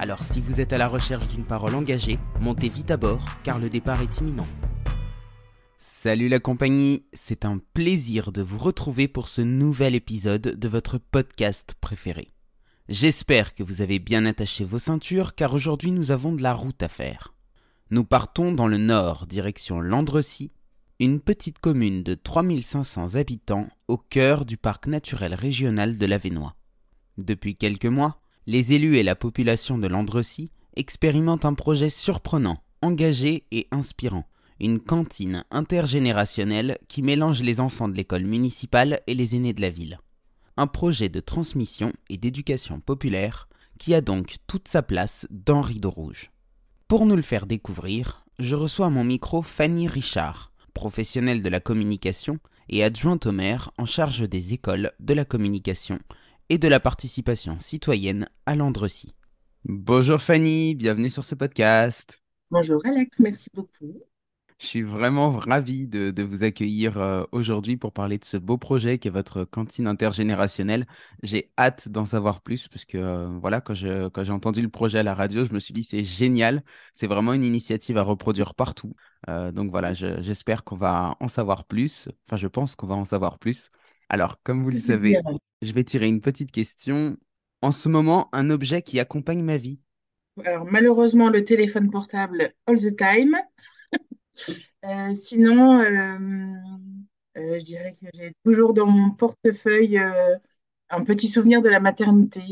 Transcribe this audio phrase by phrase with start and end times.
[0.00, 3.58] Alors si vous êtes à la recherche d'une parole engagée, montez vite à bord car
[3.58, 4.46] le départ est imminent.
[5.76, 10.98] Salut la compagnie, c'est un plaisir de vous retrouver pour ce nouvel épisode de votre
[10.98, 12.32] podcast préféré.
[12.88, 16.82] J'espère que vous avez bien attaché vos ceintures car aujourd'hui nous avons de la route
[16.82, 17.34] à faire.
[17.90, 20.52] Nous partons dans le nord, direction Landrecy,
[21.00, 26.54] une petite commune de 3500 habitants au cœur du parc naturel régional de l'Avenois.
[27.18, 33.44] Depuis quelques mois, les élus et la population de Landrecy expérimentent un projet surprenant, engagé
[33.50, 34.24] et inspirant
[34.58, 39.68] une cantine intergénérationnelle qui mélange les enfants de l'école municipale et les aînés de la
[39.68, 40.00] ville.
[40.56, 45.90] Un projet de transmission et d'éducation populaire qui a donc toute sa place dans Rideau
[45.90, 46.30] Rouge.
[46.88, 51.60] Pour nous le faire découvrir, je reçois à mon micro Fanny Richard, professionnelle de la
[51.60, 52.38] communication
[52.70, 55.98] et adjointe au maire en charge des écoles de la communication
[56.48, 59.14] et de la participation citoyenne à Landrecy.
[59.64, 62.18] Bonjour Fanny, bienvenue sur ce podcast.
[62.50, 64.02] Bonjour Alex, merci beaucoup.
[64.60, 68.58] Je suis vraiment ravi de, de vous accueillir euh, aujourd'hui pour parler de ce beau
[68.58, 70.86] projet qui est votre cantine intergénérationnelle.
[71.22, 75.04] J'ai hâte d'en savoir plus parce que euh, voilà, quand j'ai entendu le projet à
[75.04, 76.64] la radio, je me suis dit c'est génial.
[76.92, 78.94] C'est vraiment une initiative à reproduire partout.
[79.28, 82.08] Euh, donc voilà, je- j'espère qu'on va en savoir plus.
[82.26, 83.70] Enfin, je pense qu'on va en savoir plus.
[84.10, 85.22] Alors, comme vous le savez,
[85.62, 87.16] je vais tirer une petite question.
[87.62, 89.80] En ce moment, un objet qui accompagne ma vie.
[90.44, 93.36] Alors malheureusement, le téléphone portable all the time.
[94.84, 96.18] Euh, sinon, euh,
[97.36, 99.98] euh, je dirais que j'ai toujours dans mon portefeuille
[100.90, 102.42] un petit souvenir de la maternité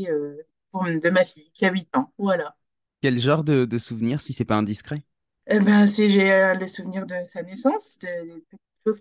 [0.71, 2.13] pour- de ma fille qui a 8 ans.
[2.17, 2.55] Voilà.
[3.01, 5.01] Quel genre de, de souvenir, si c'est pas indiscret?
[5.47, 8.43] Eh ben, j'ai euh, le souvenir de sa naissance, de-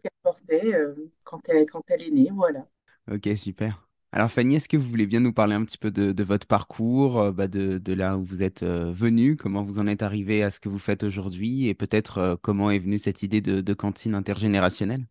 [0.01, 2.31] qu'elle portait euh, quand elle, quand elle est née.
[2.35, 2.67] Voilà.
[3.11, 3.89] Ok, super.
[4.13, 6.47] Alors Fanny, est-ce que vous voulez bien nous parler un petit peu de, de votre
[6.47, 10.03] parcours, euh, bah, de, de là où vous êtes euh, venu, comment vous en êtes
[10.03, 13.61] arrivé à ce que vous faites aujourd'hui et peut-être comment est venue cette idée de,
[13.61, 15.07] de cantine intergénérationnelle?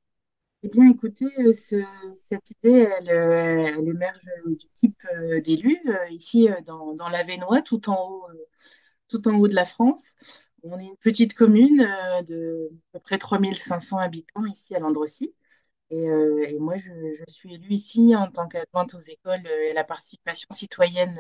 [0.63, 4.99] Eh bien, écoutez, ce- cette idée, elle, elle émerge du type
[5.43, 5.77] d'élus
[6.09, 8.27] ici dans, dans l'Avesnois, tout en haut,
[9.09, 10.13] tout en haut de la France.
[10.67, 15.35] On est une petite commune euh, de à peu près 3500 habitants ici à Landrecy.
[15.91, 16.89] Et, euh, et moi, je,
[17.27, 21.15] suis élue ici en tant qu'adjointe aux écoles euh, et à la participation citoyenne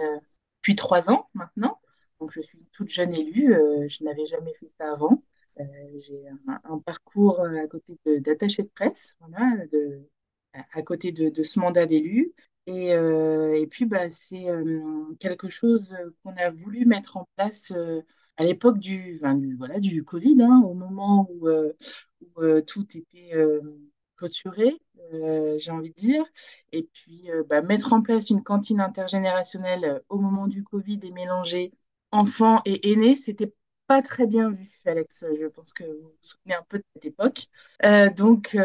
[0.61, 1.79] depuis trois ans maintenant.
[2.19, 3.53] Donc, je suis toute jeune élue.
[3.87, 5.21] je n'avais jamais fait ça avant.
[5.97, 10.01] J'ai un, parcours à côté d'attaché de, presse, voilà, de,
[10.73, 12.33] à, côté de, ce mandat d'élu.
[12.67, 14.45] Et, et puis, bah, c'est
[15.19, 17.73] quelque chose qu'on a voulu mettre en place
[18.37, 21.73] à l'époque du, enfin, du, voilà, du Covid, hein, au moment où, euh,
[22.37, 23.61] euh, tout était euh,
[24.17, 24.79] clôturé,
[25.57, 26.23] j'ai envie de dire.
[26.71, 31.71] Et puis, bah, mettre en place une cantine intergénérationnelle au moment du Covid et mélanger
[32.11, 33.53] enfants et aînés, c'était
[33.87, 35.25] pas très bien vu, Alex.
[35.39, 37.47] Je pense que vous vous souvenez un peu de cette époque.
[38.17, 38.57] Donc,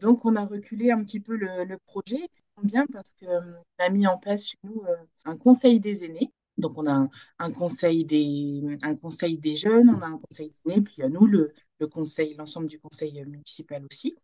[0.00, 2.28] donc, on a reculé un petit peu le, projet.
[2.62, 4.82] Bien parce qu'on a mis en place chez nous
[5.24, 6.32] un conseil des aînés.
[6.58, 7.08] Donc, on a
[7.38, 11.08] un, conseil des, un conseil des jeunes, on a un conseil des aînés, puis à
[11.08, 14.16] nous, le, le conseil, l'ensemble du conseil municipal aussi.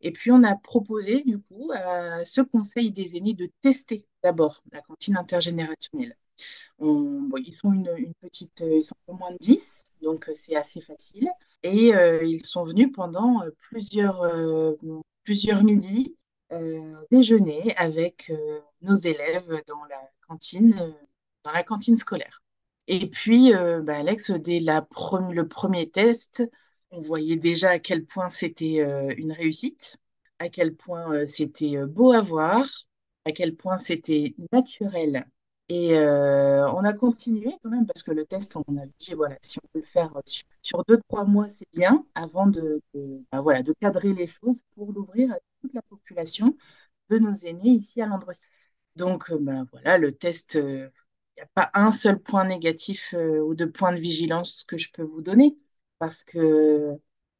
[0.00, 4.62] Et puis, on a proposé, du coup, à ce conseil des aînés de tester d'abord
[4.72, 6.16] la cantine intergénérationnelle.
[6.80, 10.80] Ils sont une, une petite, euh, ils sont moins de 10, donc euh, c'est assez
[10.80, 11.28] facile.
[11.62, 14.74] Et euh, ils sont venus pendant euh, plusieurs, euh,
[15.22, 16.16] plusieurs midis
[16.52, 20.92] euh, déjeuner avec euh, nos élèves dans la cantine, euh,
[21.44, 22.42] dans la cantine scolaire.
[22.86, 26.48] Et puis, euh, bah, Alex, dès le premier test,
[26.90, 29.98] on voyait déjà à quel point c'était euh, une réussite,
[30.38, 32.66] à quel point euh, c'était beau à voir,
[33.24, 35.24] à quel point c'était naturel
[35.70, 39.58] et on a continué quand même parce que le test, on a dit, voilà, si
[39.64, 40.12] on peut le faire
[40.60, 44.92] sur, deux, trois mois, c'est bien, avant de, ben voilà, de cadrer les choses pour
[44.92, 46.54] l'ouvrir à toute la population
[47.08, 48.44] de nos aînés ici à Landrecy.
[48.96, 50.58] Donc, ben voilà, le test,
[51.54, 55.22] pas un seul point négatif euh, ou de point de vigilance que je peux vous
[55.22, 55.56] donner
[55.98, 56.90] parce que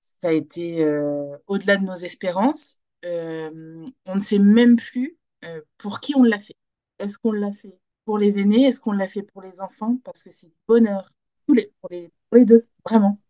[0.01, 2.83] ça a été euh, au-delà de nos espérances.
[3.05, 5.19] Euh, on ne sait même plus
[5.79, 6.57] pour qui on l'a fait.
[6.99, 8.65] Est-ce qu'on l'a fait pour les aînés?
[8.65, 9.99] Est-ce qu'on l'a fait pour les enfants?
[10.05, 11.07] Parce que c'est bonheur.
[11.47, 11.73] Pour les,
[12.31, 13.21] pour les deux, vraiment.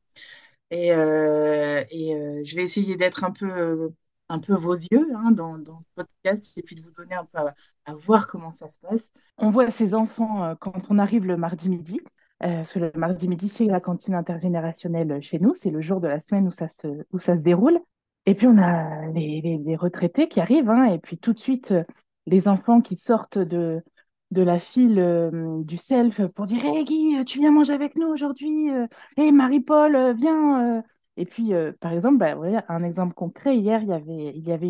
[0.71, 3.89] Et, et je vais essayer d'être un peu,
[4.29, 7.25] un peu vos yeux hein, dans, dans ce podcast et puis de vous donner un
[7.25, 9.11] peu à, voir comment ça se passe.
[9.39, 12.01] On voit ces enfants euh, quand on arrive le mardi midi.
[12.43, 15.55] euh, parce que le mardi midi, c'est la cantine intergénérationnelle chez nous.
[15.55, 17.79] C'est le jour de la semaine où ça se, où ça se déroule.
[18.27, 20.71] Et puis, on a les, les- retraités qui arrivent.
[20.71, 21.85] hein, et puis, tout de suite, euh,
[22.27, 23.83] les enfants qui sortent de,
[24.31, 27.97] de la file euh, du self pour dire Hé Guy, euh, tu viens manger avec
[27.97, 28.71] nous aujourd'hui
[29.19, 30.83] Hé Marie-Paul, euh, viens euh.
[31.17, 32.35] Et puis, euh, par exemple, bah,
[32.69, 34.69] un exemple concret, hier, il y avait,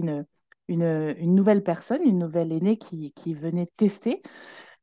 [0.69, 4.23] une, nouvelle personne, une nouvelle aînée qui, venait tester,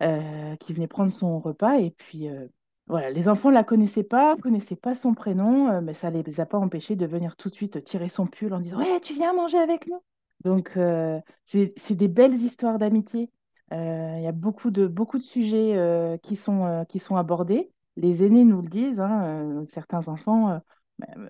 [0.02, 1.78] euh, qui venait prendre son repas.
[1.80, 2.48] Et puis, euh,
[2.88, 6.22] voilà, les enfants ne la connaissaient pas, ne connaissaient pas son prénom, mais ça ne
[6.22, 9.00] les a pas empêchés de venir tout de suite tirer son pull en disant Ouais,
[9.00, 10.02] tu viens manger avec nous.
[10.44, 10.78] Donc,
[11.46, 13.30] c'est, des belles histoires d'amitié.
[13.72, 17.72] Il y a beaucoup de, beaucoup de sujets qui sont, qui sont abordés.
[17.98, 20.60] Les aînés nous le disent, hein, certains enfants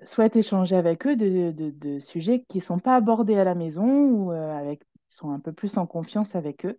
[0.05, 3.55] souhaitent échanger avec eux de, de- de sujets qui ne sont pas abordés à la
[3.55, 6.77] maison ou euh, avec, sont un peu plus en confiance avec eux.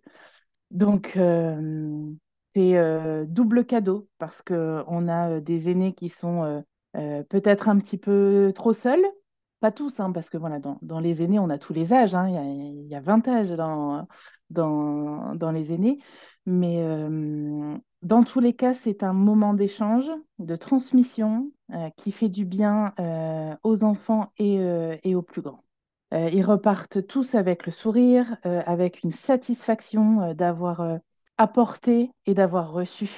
[0.71, 1.17] Donc,
[2.55, 6.63] c'est euh, double cadeau parce qu'on a euh, des aînés qui sont
[7.29, 9.03] peut-être un petit peu trop seuls.
[9.59, 12.13] Pas tous, hein, parce que voilà, dans, dans les aînés, on a tous les âges.
[12.15, 12.27] hein.
[12.27, 14.07] Il y a, il y a 20 âges dans,
[14.49, 15.99] dans, dans les aînés.
[16.45, 16.77] Mais
[18.03, 22.93] dans tous les cas, c'est un moment d'échange, de transmission euh, qui fait du bien
[22.99, 25.63] euh, aux enfants et, euh, et aux plus grands.
[26.15, 30.99] Ils repartent tous avec le sourire, avec une satisfaction d'avoir
[31.39, 33.09] apporté et d'avoir reçu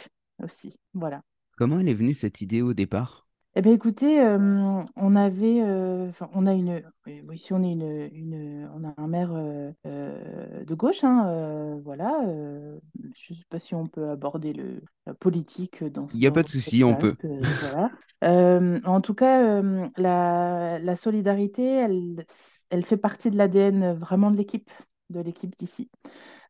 [0.42, 0.80] aussi.
[0.94, 1.22] Voilà.
[1.58, 3.25] Comment est venue cette idée au départ?
[3.58, 8.10] Eh bien, écoutez, euh, on avait, euh, enfin, on a une, oui, on est une,
[8.14, 12.22] une- on a un maire euh, euh, de gauche, hein, euh, voilà.
[12.28, 12.78] euh,
[13.16, 16.26] je ne sais pas si on peut aborder le, la politique dans, Il ce- n'y
[16.28, 17.16] a pas de souci, on peut.
[17.24, 17.92] euh, voilà.
[18.26, 22.26] Euh, en tout cas, euh, la, la solidarité, elle,
[22.70, 24.70] elle fait partie de l'ADN vraiment de l'équipe,
[25.10, 25.90] de l'équipe d'ici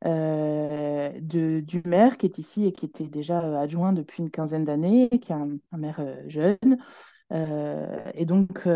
[0.06, 4.30] euh, de- du maire qui est ici et qui était déjà euh, adjoint depuis une
[4.30, 6.78] quinzaine d'années, qui est un, maire euh, jeune.
[8.14, 8.68] Et donc,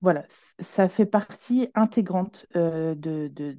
[0.00, 0.24] voilà,
[0.60, 3.56] ça fait partie intégrante de, de,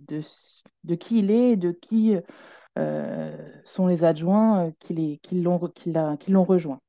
[0.84, 2.16] de, qui il est et de qui
[3.66, 5.58] sont les adjoints qui l'ont
[6.44, 6.80] rejoint.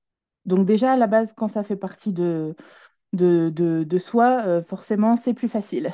[0.47, 2.55] Donc déjà, à la base, quand ça fait partie de,
[3.13, 5.93] de, de, de soi, forcément, c'est plus facile.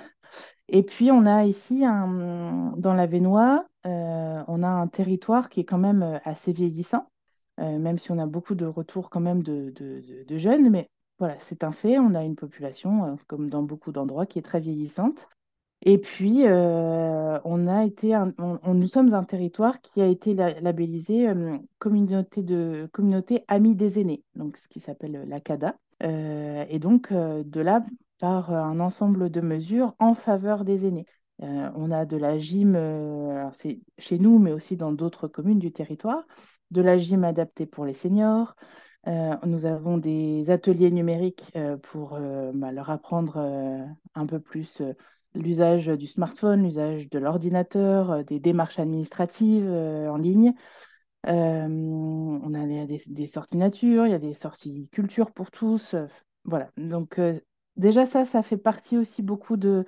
[0.68, 5.64] Et puis, on a ici, dans la Vénois, euh, on a un territoire qui est
[5.64, 7.08] quand même euh, assez vieillissant,
[7.60, 9.72] euh, même si on a beaucoup de retours quand même de,
[10.36, 10.70] jeunes.
[10.70, 10.88] Mais
[11.18, 14.60] voilà, c'est un fait, on a une population, comme dans beaucoup d'endroits, qui est très
[14.60, 15.28] vieillissante.
[15.82, 18.18] Et puis, on a été
[18.66, 21.28] nous sommes un territoire qui a été la- labellisé
[21.78, 25.76] communauté de, communauté amie des aînés, donc ce qui s'appelle la CADA.
[26.00, 27.82] Et donc, de là,
[28.18, 31.06] par un ensemble de mesures en faveur des aînés.
[31.42, 35.58] Euh, on a de la gym, euh, c'est chez nous, mais aussi dans d'autres communes
[35.58, 36.22] du territoire,
[36.70, 38.56] de la gym adaptée pour les seniors.
[39.06, 41.52] Euh, nous avons des ateliers numériques
[41.82, 42.18] pour
[42.54, 43.38] bah, leur apprendre
[44.14, 44.82] un peu plus.
[45.34, 50.54] l'usage du smartphone, l'usage de l'ordinateur, des démarches administratives en ligne.
[51.24, 55.94] On a des, des- sorties nature, il y a des sorties culture pour tous.
[56.44, 56.70] voilà.
[56.76, 57.20] Donc,
[57.76, 59.84] déjà, ça, ça fait partie aussi beaucoup de,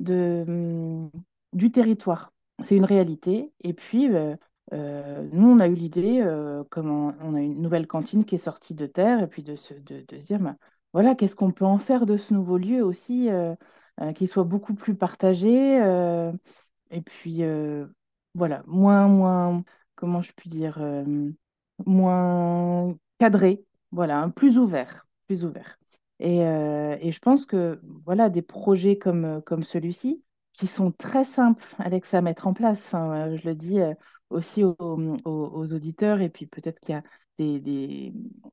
[0.00, 1.10] de, hum,
[1.52, 2.32] du territoire.
[2.64, 3.52] C'est une réalité.
[3.62, 4.36] Et puis, euh,
[4.72, 8.38] euh, nous, on a eu l'idée, euh, comme on, a une nouvelle cantine qui est
[8.38, 10.56] sortie de terre, et puis de se, de, dire, ben,
[10.92, 13.28] voilà, qu'est-ce qu'on peut en faire de ce nouveau lieu aussi,
[14.14, 15.76] qu'il soit beaucoup plus partagé.
[16.90, 17.42] et puis,
[18.34, 20.78] voilà, moins, moins, comment je puis dire,
[21.84, 25.78] moins cadré, voilà, plus ouvert, plus ouvert.
[26.20, 30.90] Et, euh, et je pense que, voilà, des projets comme, euh, comme celui-ci, qui sont
[30.92, 33.78] très simples, à mettre en place, enfin, euh, je le dis
[34.30, 34.76] aussi aux,
[35.24, 37.02] aux- auditeurs, et puis peut-être qu'il y a
[37.38, 37.60] des,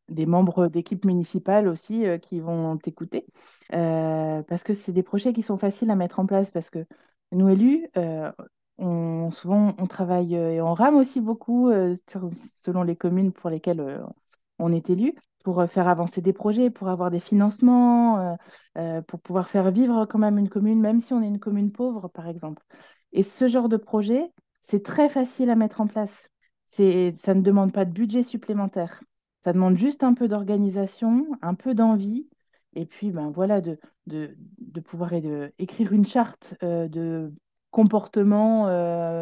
[0.10, 3.25] des, membres d'équipe municipale aussi qui vont t'écouter,
[3.70, 6.86] parce que c'est des projets qui sont faciles à mettre en place, parce que
[7.32, 7.88] nous, élus,
[8.77, 11.72] on, souvent, on travaille et on rame aussi beaucoup
[12.63, 14.03] selon les communes pour lesquelles
[14.60, 18.35] on est élu, pour euh, faire avancer des projets, pour avoir des financements, euh,
[18.77, 21.71] euh, pour pouvoir faire vivre quand même une commune, même si on est une commune
[21.71, 22.63] pauvre, par exemple.
[23.12, 24.31] Et ce genre de projet,
[24.62, 26.29] c'est très facile à mettre en place.
[26.67, 26.83] Ça
[27.35, 29.03] ne demande pas de budget supplémentaire.
[29.43, 32.27] Ça demande juste un peu d'organisation, un peu d'envie,
[32.75, 35.12] et puis ben, voilà, de, de, de pouvoir
[35.59, 37.31] écrire une charte de
[37.69, 38.67] comportement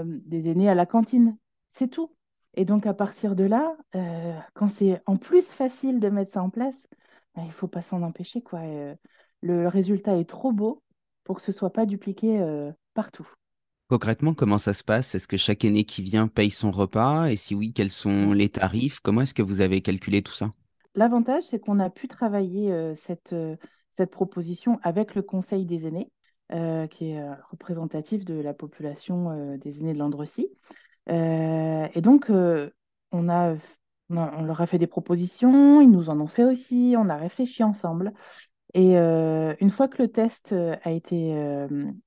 [0.05, 1.35] des aînés à la cantine.
[1.67, 2.11] C'est tout.
[2.55, 6.43] Et donc, à partir de là, euh, quand c'est en plus facile de mettre ça
[6.43, 6.87] en place,
[7.35, 8.61] bah, il ne faut pas s'en empêcher, quoi.
[8.63, 8.95] le,
[9.41, 10.83] le résultat est trop beau
[11.23, 12.43] pour que ce ne soit pas dupliqué
[12.93, 13.29] partout.
[13.87, 15.15] Concrètement, comment ça se passe?
[15.15, 17.27] Est-ce que chaque aîné qui vient paye son repas?
[17.27, 18.99] Et si oui, quels sont les tarifs?
[19.01, 20.49] Comment est-ce que vous avez calculé tout ça?
[20.95, 23.55] L'avantage, c'est qu'on a pu travailler euh, cette, euh,
[23.97, 26.09] cette proposition avec le Conseil des aînés,
[26.53, 30.49] euh, qui est représentatif de la population des aînés de Landrecy.
[31.07, 33.55] Et donc, on a,
[34.09, 37.63] on leur a fait des propositions, ils nous en ont fait aussi, on a réfléchi
[37.63, 38.13] ensemble.
[38.73, 41.35] Et une fois que le test a été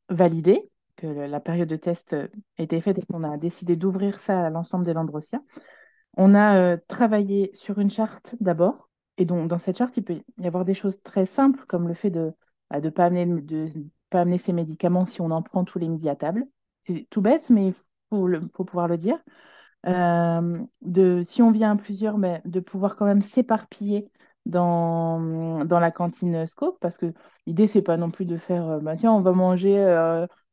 [0.09, 4.47] validé, que la période de test a été faite et qu'on a décidé d'ouvrir ça
[4.47, 5.43] à l'ensemble des Landreciens,
[6.17, 10.23] on a euh, travaillé sur une charte d'abord, et donc dans cette charte, il peut
[10.39, 12.33] y avoir des choses très simples, comme le fait de
[12.73, 13.69] ne bah, pas, amener, de,
[14.11, 16.47] pas amener ses médicaments si on en prend tous les midis à table.
[16.87, 17.75] C'est tout bête, mais il
[18.55, 19.19] faut, pouvoir le dire.
[19.87, 24.11] Euh, de, si on vient à plusieurs, mais de pouvoir quand même s'éparpiller
[24.47, 27.13] dans, dans la cantine Scope, parce que
[27.47, 29.83] l'idée, c'est pas non plus de faire, euh, bah, tiens, on va manger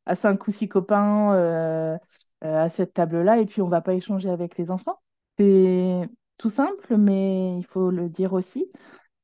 [0.06, 1.98] à cinq ou six copains
[2.40, 5.00] à cette table-là, et puis on va pas échanger avec les enfants.
[5.38, 8.70] C'est tout simple, mais il faut le dire aussi.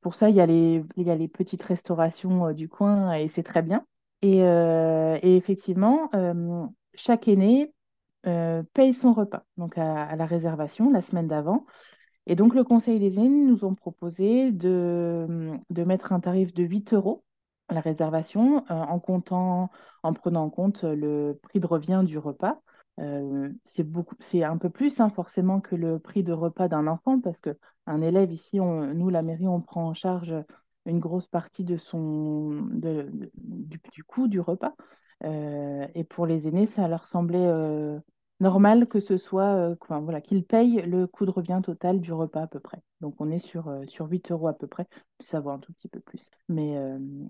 [0.01, 3.27] Pour ça, il y a les, y a les petites restaurations euh, du coin et
[3.27, 3.85] c'est très bien.
[4.21, 7.73] Et, euh, effectivement, euh, chaque aîné
[8.23, 11.65] paye son repas, donc à, la réservation la semaine d'avant.
[12.25, 16.63] Et donc, le Conseil des aînés nous ont proposé de, de mettre un tarif de
[16.63, 17.23] 8 euros
[17.69, 19.69] à la réservation en comptant,
[20.03, 22.61] en prenant en compte le prix de revient du repas.
[22.99, 27.39] Euh, c'est un peu plus hein, forcément que le prix de repas d'un enfant parce
[27.39, 30.33] que un élève ici, nous la mairie, on prend en charge
[30.85, 34.75] une grosse partie de son du, coût du repas.
[35.23, 37.99] Euh, et pour les aînés, ça leur semblait euh,
[38.39, 42.47] normal que ce soit, voilà, qu'ils payent le coût de revient total du repas à
[42.47, 42.81] peu près.
[43.01, 44.87] Donc on est sur, sur 8 euros à peu près,
[45.19, 46.29] ça va un tout petit peu plus.
[46.47, 46.77] Mais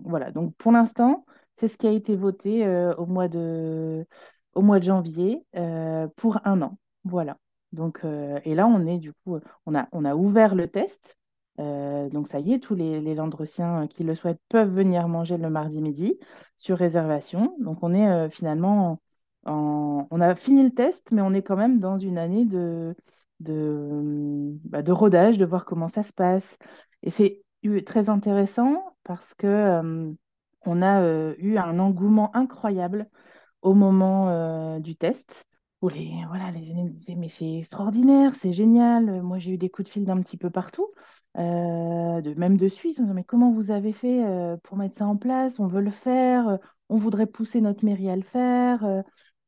[0.04, 1.24] voilà, donc pour l'instant,
[1.56, 2.66] c'est ce qui a été voté
[2.96, 4.06] au mois de
[4.54, 6.78] au mois de janvier euh, pour un an.
[7.04, 7.36] Voilà.
[7.72, 11.16] Donc, euh, et là, on est du coup, on a, on a ouvert le test.
[11.58, 15.36] Euh, donc, ça y est, tous les, les Landreciens qui le souhaitent peuvent venir manger
[15.36, 16.18] le mardi midi
[16.56, 17.54] sur réservation.
[17.60, 19.00] Donc, on est finalement
[19.44, 22.94] en, on a fini le test, mais on est quand même dans une année de,
[23.40, 26.56] de, bah, rodage, de voir comment ça se passe.
[27.02, 27.42] Et c'est
[27.84, 30.14] très intéressant parce que
[30.66, 33.08] on a eu un engouement incroyable
[33.62, 35.46] au moment euh, du test,
[35.88, 39.22] les, voilà, les aînés disaient Mais c'est extraordinaire, c'est génial.
[39.22, 40.86] Moi, j'ai eu des coups de fil d'un petit peu partout,
[41.38, 42.98] euh, de, même de Suisse.
[43.00, 45.58] On me Mais comment vous avez fait euh, pour mettre ça en place?
[45.58, 46.58] On veut le faire,
[46.88, 48.84] on voudrait pousser notre mairie à le faire.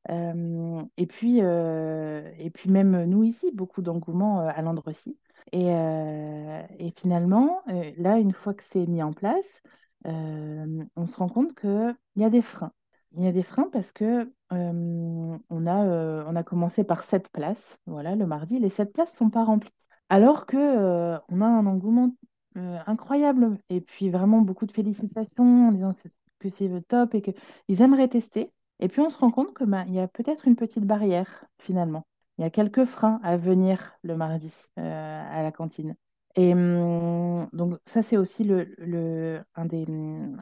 [0.09, 5.19] et, puis, et puis, même nous ici, beaucoup d'engouement à Landrecy.
[5.53, 7.62] Et, et finalement,
[7.99, 9.61] là, une fois que c'est mis en place,
[10.05, 12.73] on se rend compte qu'il y a des freins.
[13.16, 18.26] Il y a des freins parce que on a, commencé par sept places, voilà, le
[18.26, 18.59] mardi.
[18.59, 19.73] Les sept places ne sont pas remplies.
[20.09, 22.11] Alors que on a un engouement
[22.54, 25.90] incroyable et puis vraiment beaucoup de félicitations en disant
[26.38, 28.52] que c'est top et qu'ils aimeraient tester.
[28.81, 31.45] Et puis on se rend compte que ben, il y a peut-être une petite barrière
[31.59, 32.04] finalement.
[32.38, 35.95] Il y a quelques freins à venir le mardi à la cantine.
[36.35, 39.85] Et hum, donc ça, c'est aussi le, un, des,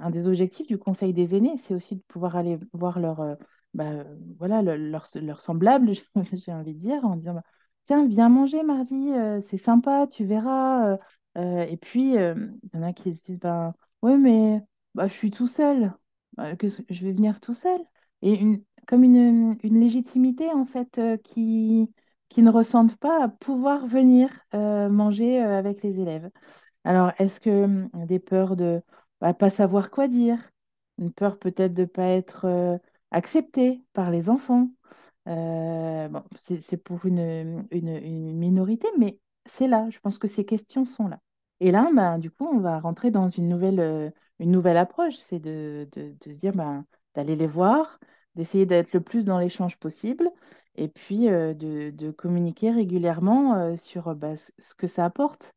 [0.01, 3.35] un des objectifs du Conseil des aînés, c'est aussi de pouvoir aller voir leur, euh,
[3.75, 4.05] bah,
[4.39, 5.93] voilà, leur, leur, semblable,
[6.33, 7.43] j'ai envie de dire, en disant, bah,
[7.85, 10.97] tiens, viens manger mardi, euh, c'est sympa, tu verras.
[11.39, 14.61] Euh, et puis, il y en a qui se disent, ben, ouais, mais
[14.95, 15.93] bah, je suis tout seul,
[16.59, 17.81] que je vais venir tout seul.
[18.23, 21.89] Et une, comme une, une légitimité, en fait, qui
[22.31, 26.31] qui ne ressentent pas à pouvoir venir euh, manger euh, avec les élèves.
[26.85, 28.81] Alors, est-ce que hum, des peurs de ne
[29.21, 30.39] bah, pas savoir quoi dire,
[30.99, 32.79] une peur peut-être de ne pas être euh,
[33.11, 34.71] accepté par les enfants?
[35.27, 41.21] Bon, c'est pour une, minorité, mais c'est là, je pense que ces questions sont là.
[41.61, 45.39] Et là, bah, du coup, on va rentrer dans une nouvelle, une nouvelle approche, c'est
[45.39, 46.83] de, de, de, se dire bah,
[47.15, 48.01] d'aller les voir,
[48.35, 50.31] d'essayer d'être le plus dans l'échange possible,
[50.77, 55.55] et puis euh, de, communiquer régulièrement sur bah, ce que ça apporte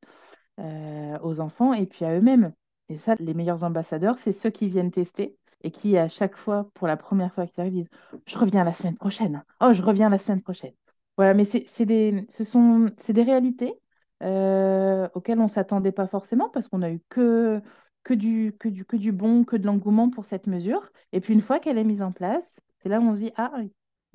[0.59, 2.53] aux enfants et puis à eux-mêmes.
[2.89, 6.69] Et ça, les meilleurs ambassadeurs, c'est ceux qui viennent tester et qui, à chaque fois,
[6.73, 7.89] pour la première fois qu'ils arrivent, disent
[8.25, 9.43] Je reviens la semaine prochaine.
[9.61, 10.73] Oh, je reviens la semaine prochaine.
[11.17, 13.79] Voilà, mais c'est des, ce sont, des réalités
[14.21, 17.61] auxquelles on ne s'attendait pas forcément parce qu'on a eu que,
[18.03, 20.91] que, du, que, du, que du bon, que de l'engouement pour cette mesure.
[21.11, 23.31] Et puis, une fois qu'elle est mise en place, c'est là où on se dit
[23.37, 23.53] Ah,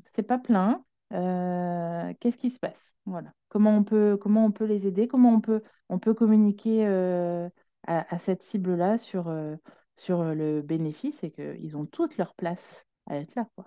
[0.05, 2.93] c'est pas plein, euh, qu'est-ce qui se passe?
[3.07, 3.33] Voilà.
[3.49, 5.09] Comment on peut, comment on peut les aider?
[5.09, 7.49] Comment on peut, on peut communiquer euh,
[7.87, 9.33] à, cette cible-là sur,
[9.97, 13.49] sur le bénéfice et qu'ils ont toute leur place à être là.
[13.55, 13.67] Quoi.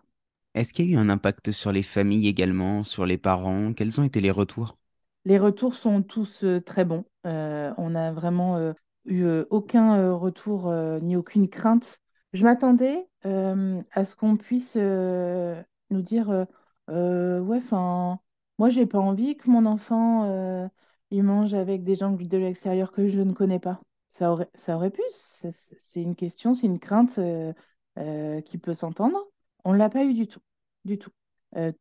[0.53, 3.73] Est-ce qu'il y a eu un impact sur les familles également, sur les parents?
[3.73, 4.77] Quels ont été les retours?
[5.25, 7.05] Les retours sont tous très bons.
[7.23, 8.73] on n'a vraiment
[9.05, 10.71] eu aucun retour
[11.01, 11.97] ni aucune crainte.
[12.33, 16.45] Je m'attendais à ce qu'on puisse nous dire
[16.91, 18.19] ouais, enfin,
[18.57, 20.69] moi, j'ai pas envie que mon enfant
[21.11, 23.81] il mange avec des gens de l'extérieur que je ne connais pas.
[24.09, 25.01] Ça aurait, ça aurait pu.
[25.09, 27.19] C'est une question, c'est une crainte
[28.45, 29.17] qui peut s'entendre.
[29.65, 30.39] On l'a pas eu du tout.
[30.85, 31.11] Du tout.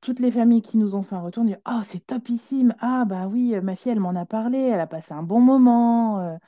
[0.00, 2.74] toutes les familles qui nous ont fait un retour disent Oh, c'est topissime.
[2.80, 4.58] Ah, bah oui, ma fille, elle m'en a parlé.
[4.58, 6.38] Elle a passé un bon moment.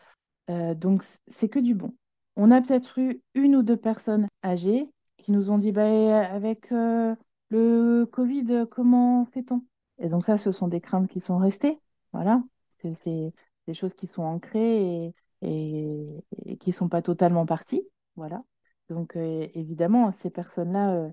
[0.49, 1.95] donc, c'est que du bon.
[2.37, 4.89] On a peut-être eu une ou deux personnes âgées
[5.19, 7.15] qui nous ont dit bah, avec euh,
[7.53, 9.63] le Covid, comment fait-on?
[9.99, 11.79] Et donc ça, ce sont des craintes qui sont restées.
[12.13, 12.43] Voilà,
[12.81, 13.33] c'est
[13.67, 16.25] des choses qui sont ancrées et,
[16.61, 17.87] qui ne sont pas totalement parties.
[18.17, 18.43] Voilà.
[18.89, 21.11] Donc euh, évidemment, ces personnes-là,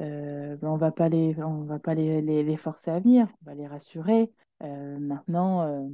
[0.00, 3.50] euh, ben, on va pas les, on va pas les, les, forcer à venir, on
[3.50, 4.32] va les rassurer.
[4.60, 5.88] maintenant,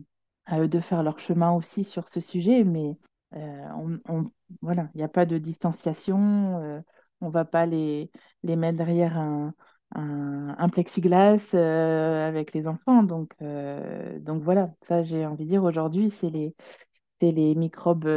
[0.46, 2.96] à eux de faire leur chemin aussi sur ce sujet, mais
[3.32, 4.24] on,
[4.62, 6.58] voilà, il n'y a pas de distanciation.
[6.62, 6.80] Euh,
[7.20, 8.10] on ne va pas les,
[8.42, 9.54] les mettre derrière un,
[9.94, 13.02] un, plexiglas euh, avec les enfants.
[13.02, 16.54] Donc, euh, donc voilà, ça j'ai envie de dire aujourd'hui, c'est les,
[17.20, 18.08] les microbes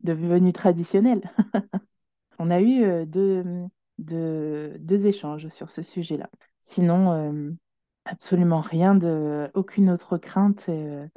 [0.00, 1.22] devenus traditionnels.
[2.38, 3.44] on a eu deux,
[3.98, 6.30] deux, deux, échanges sur ce sujet-là.
[6.60, 7.56] Sinon,
[8.04, 11.08] absolument rien de, aucune autre crainte et,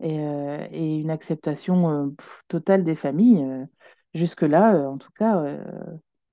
[0.00, 2.14] et une acceptation
[2.48, 3.66] totale des familles.
[4.14, 5.64] Jusque-là, euh, en tout cas, euh,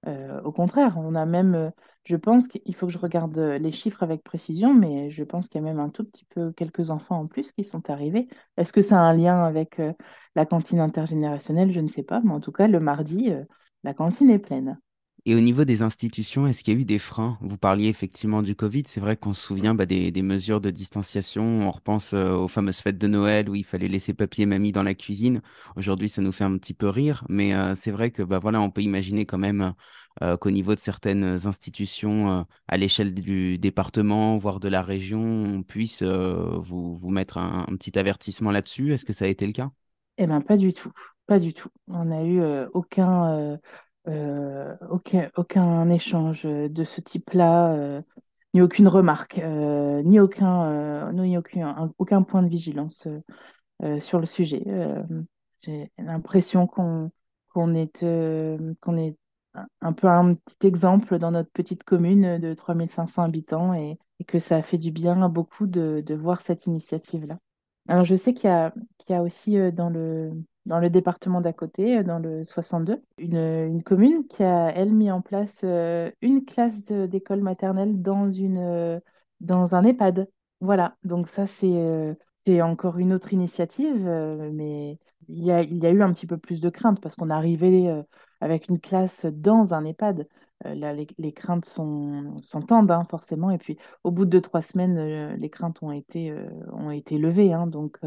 [0.07, 1.71] euh, au contraire, on a même,
[2.03, 5.61] je pense qu'il faut que je regarde les chiffres avec précision, mais je pense qu'il
[5.61, 8.27] y a même un tout petit peu quelques enfants en plus qui sont arrivés.
[8.57, 9.79] Est-ce que ça a un lien avec
[10.35, 11.71] la cantine intergénérationnelle?
[11.71, 13.31] Je ne sais pas, mais en tout cas, le mardi,
[13.83, 14.79] la cantine est pleine.
[15.27, 17.37] Et au niveau des institutions, est-ce qu'il y a eu des freins?
[17.41, 18.83] Vous parliez effectivement du Covid.
[18.87, 21.43] C'est vrai qu'on se souvient bah, des, mesures de distanciation.
[21.67, 24.71] On repense euh, aux fameuses fêtes de Noël où il fallait laisser papy et mamie
[24.71, 25.43] dans la cuisine.
[25.75, 27.23] Aujourd'hui, ça nous fait un petit peu rire.
[27.29, 29.73] Mais euh, c'est vrai que bah, voilà, on peut imaginer quand même
[30.23, 35.61] euh, qu'au niveau de certaines institutions à l'échelle du département, voire de la région, on
[35.61, 38.91] puisse vous, vous mettre un, un petit avertissement là-dessus.
[38.91, 39.69] Est-ce que ça a été le cas?
[40.17, 40.91] Eh bien, pas du tout.
[41.27, 41.69] Pas du tout.
[41.87, 42.41] On n'a eu
[42.73, 43.59] aucun
[44.07, 48.01] euh, aucun, aucun échange de ce type-là, euh,
[48.53, 53.07] ni aucune remarque, euh, ni, aucun, ni aucun, aucun point de vigilance
[53.99, 54.63] sur le sujet.
[55.61, 57.11] J'ai l'impression qu'on
[57.53, 58.05] qu'on est,
[58.79, 59.17] qu'on est
[59.81, 64.57] un peu un petit exemple dans notre petite commune de 3500 habitants et, que ça
[64.57, 67.39] a fait du bien à beaucoup de, de voir cette initiative-là.
[67.87, 70.31] Alors, je sais qu'il y qu'il y a aussi dans le,
[70.65, 74.93] dans le département d'à côté, euh, dans le 62, une, une, commune qui a, elle,
[74.93, 78.99] mis en place euh, une classe d'école maternelle dans, une, euh,
[79.39, 80.29] dans un EHPAD.
[80.59, 84.03] Voilà, donc ça, c'est c'est encore une autre initiative,
[84.51, 84.97] mais
[85.27, 87.29] il y a, il y a eu un petit peu plus de crainte parce qu'on
[87.29, 87.87] arrivait
[88.41, 90.27] avec une classe dans un EHPAD.
[90.65, 93.51] Là, les, les, craintes s'entendent hein, forcément.
[93.51, 96.33] Et puis, au bout de deux, trois semaines, les craintes ont été,
[96.71, 97.53] ont été levées.
[97.53, 97.99] Hein, donc,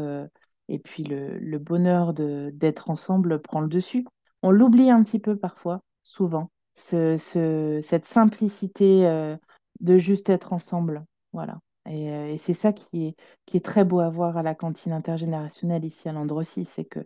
[0.69, 4.05] et puis le, bonheur d'être ensemble prend le dessus.
[4.41, 9.37] On l'oublie un petit peu parfois, souvent, ce, cette simplicité euh,
[9.81, 11.05] de juste être ensemble.
[11.33, 11.59] Voilà.
[11.87, 14.55] Et, euh, et c'est ça qui est, qui est très beau à voir à la
[14.55, 17.05] cantine intergénérationnelle ici à Landrecy, c'est que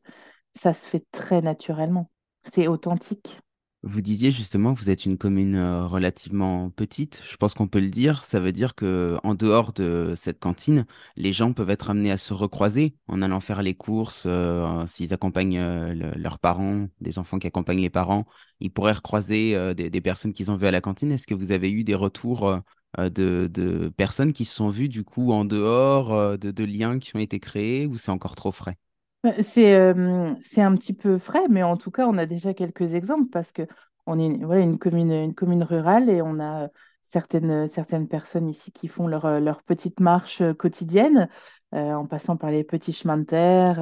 [0.56, 2.10] ça se fait très naturellement.
[2.46, 3.40] C'est authentique.
[3.84, 7.24] Vous disiez justement que vous êtes une commune euh, relativement petite.
[7.30, 8.26] Je pense qu'on peut le dire.
[8.26, 12.18] Ça veut dire que en dehors de cette cantine, les gens peuvent être amenés à
[12.18, 14.26] se recroiser en allant faire les courses.
[14.28, 18.26] Euh, s'ils accompagnent euh, leurs parents, des enfants qui accompagnent les parents,
[18.60, 21.12] ils pourraient recroiser des, personnes qu'ils ont vues à la cantine.
[21.14, 22.60] Est-ce que vous avez eu des retours
[22.98, 27.20] de, personnes qui se sont vues du coup en dehors, de, de liens qui ont
[27.20, 28.78] été créés ou c'est encore trop frais?
[29.24, 33.30] Bah, c'est un petit peu frais, mais en tout cas, on a déjà quelques exemples
[33.30, 33.64] parce que
[34.06, 36.70] on est une, voilà, une commune, une commune rurale et on a
[37.02, 41.28] certaines, certaines personnes ici qui font leur, leur petite marche quotidienne
[41.72, 43.80] en passant par les petits chemins de terre,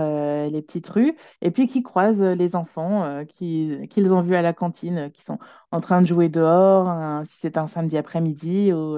[0.50, 4.41] les petites rues, et puis qui croisent les enfants euh, qui, qu'ils ont vus à
[4.41, 5.39] la cantine, qui sont
[5.71, 8.97] en train de jouer dehors, si c'est un samedi après-midi, ou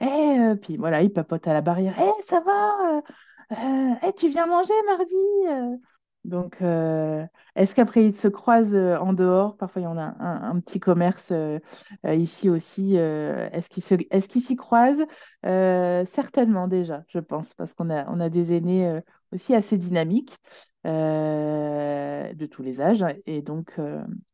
[0.00, 3.02] eh, puis voilà, ils papotent à la barrière, Eh, ça va
[3.52, 5.80] euh, tu viens manger mardi?
[6.24, 7.24] Donc, euh,
[7.56, 9.56] est-ce qu'après, ils se croisent euh, en dehors?
[9.56, 11.58] Parfois, il y en a un, petit commerce euh,
[12.04, 12.96] ici aussi.
[12.96, 15.06] est-ce qu'ils s'y croisent?
[15.42, 19.00] Certainement déjà, je pense, parce qu'on a, a des aînés
[19.32, 20.36] aussi assez dynamiques
[20.84, 23.04] de tous les âges.
[23.26, 23.76] Et donc,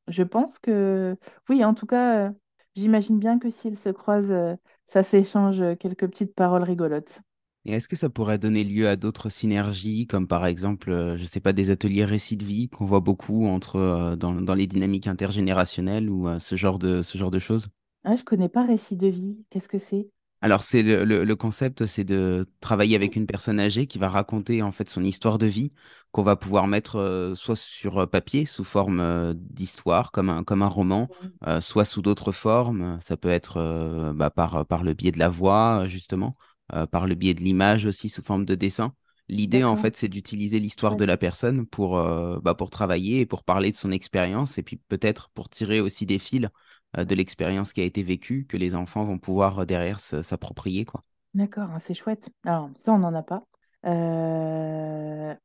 [0.09, 1.17] je pense que,
[1.49, 2.33] oui, en tout cas,
[2.75, 4.57] j'imagine bien que s'ils se croisent,
[4.89, 7.21] ça s'échange quelques petites paroles rigolotes.
[7.67, 11.25] Et est-ce que ça pourrait donner lieu à d'autres synergies, comme par exemple, euh, je
[11.25, 14.69] sais pas, des ateliers récits de vie qu'on voit beaucoup entre, euh, dans, dans les
[14.69, 17.69] dynamiques intergénérationnelles ou euh, ce genre de, ce genre de choses?
[18.05, 19.45] Ah, je connais pas récit de vie.
[19.51, 20.09] Qu'est-ce que c'est?
[20.43, 24.09] Alors, c'est le, le, le concept, c'est de travailler avec une personne âgée qui va
[24.09, 25.73] raconter en fait son histoire de vie,
[26.13, 30.63] qu'on va pouvoir mettre euh, soit sur papier sous forme euh, d'histoire, comme un, comme
[30.63, 31.09] un roman,
[31.47, 32.99] euh, soit sous d'autres formes.
[33.03, 36.37] Ça peut être bah, par, par le biais de la voix, justement,
[36.75, 38.93] euh, par le biais de l'image aussi sous forme de dessin.
[39.29, 43.27] L'idée, en fait, c'est d'utiliser l'histoire de la personne pour, euh, bah, pour travailler et
[43.27, 46.49] pour parler de son expérience, et puis peut-être pour tirer aussi des fils
[46.97, 51.03] euh, de l'expérience qui a été vécue, que les enfants vont pouvoir derrière s'approprier, quoi.
[51.35, 52.31] D'accord, ah, c'est chouette.
[52.45, 53.43] Alors, ça, on n'en a pas.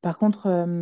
[0.02, 0.78] Par contre,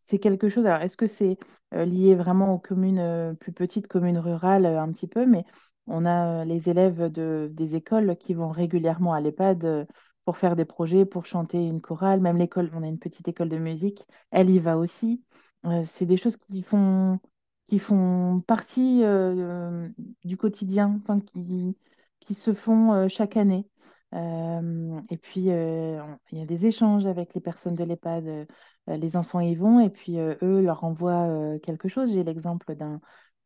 [0.00, 0.66] c'est quelque chose.
[0.66, 1.38] Alors, est-ce que c'est
[1.72, 5.44] lié vraiment aux communes plus petites, communes rurales, un petit peu, mais
[5.88, 9.84] on a euh, les élèves de, des écoles qui vont régulièrement à l'EHPAD euh,
[10.24, 12.20] pour faire des projets, pour chanter une chorale.
[12.20, 15.24] Même l'école, on a une petite école de musique, elle y va aussi.
[15.66, 17.18] Euh, c'est des choses qui font,
[17.68, 19.02] qui font partie
[20.24, 21.00] du quotidien,
[21.32, 21.76] qui
[22.20, 23.66] qui se font chaque année.
[25.10, 28.46] Et puis, il y a des échanges avec les personnes de l'EHPAD.
[28.88, 32.12] les enfants y vont et puis eux leur envoient quelque chose.
[32.12, 33.00] J'ai l'exemple d'un,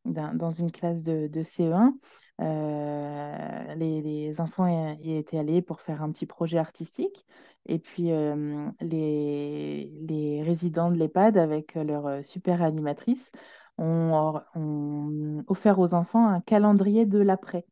[0.04, 1.94] d'un- dans une classe de, de CE1.
[2.42, 4.66] Euh, les, enfants
[5.02, 7.26] y, étaient allés pour faire un petit projet artistique.
[7.66, 13.30] Et puis, euh, les, résidents de l'EHPAD, avec leur euh, super animatrice,
[13.78, 17.66] ont, ont offert aux enfants un calendrier de l'après.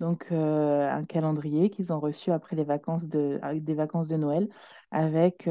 [0.00, 4.48] Donc, un calendrier qu'ils ont reçu après les vacances de, des vacances de Noël,
[4.90, 5.48] avec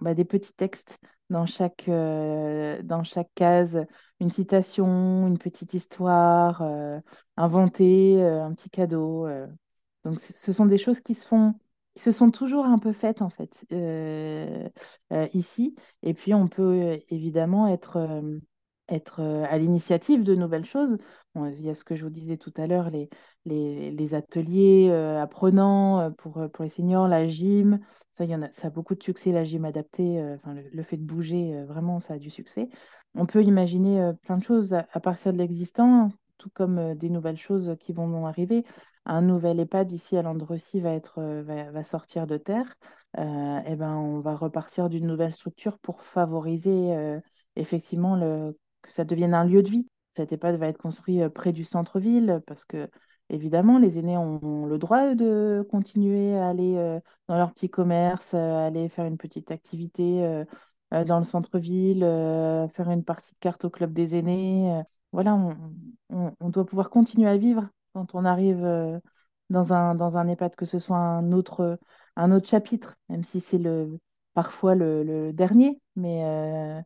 [0.00, 0.98] bah, des petits textes
[1.30, 3.84] dans chaque, dans chaque case,
[4.20, 6.62] une citation, une petite histoire,
[7.36, 9.26] inventée, euh, un petit cadeau.
[10.04, 11.54] Donc, ce sont des choses qui se font,
[11.94, 13.64] qui se sont toujours un peu faites, en fait,
[15.32, 15.74] ici.
[16.02, 18.22] Et puis, on peut évidemment être,
[18.88, 20.98] être à l'initiative de nouvelles choses.
[21.36, 23.08] Il y a ce que je vous disais tout à l'heure, les,
[23.48, 27.80] les, ateliers euh, apprenants euh, pour, euh, pour les seniors, la gym.
[28.16, 30.20] Ça, y en a, ça a beaucoup de succès, la gym adaptée.
[30.44, 32.68] le, fait de bouger, vraiment, ça a du succès.
[33.14, 37.76] On peut imaginer plein de choses à, partir de l'existant, tout comme des nouvelles choses
[37.78, 38.64] qui vont arriver.
[39.06, 42.74] Un nouvel EHPAD ici à Landrecy va être, va, sortir de terre.
[43.16, 47.20] Et ben, on va repartir d'une nouvelle structure pour favoriser
[47.54, 49.86] effectivement le, que ça devienne un lieu de vie.
[50.10, 52.88] Cet EHPAD va être construit près du centre-ville parce que,
[53.30, 58.32] évidemment, les aînés ont le droit de continuer à aller euh, dans leur petit commerce,
[58.34, 60.24] euh, aller faire une petite activité
[60.92, 64.82] euh, dans le centre-ville, faire une partie de cartes au club des aînés.
[65.12, 65.38] voilà,
[66.10, 68.62] on, doit pouvoir continuer à vivre quand on arrive
[69.50, 71.78] dans un, dans un EHPAD, que ce soit un autre,
[72.16, 73.98] un autre chapitre, même si c'est le,
[74.32, 76.82] parfois le, dernier, mais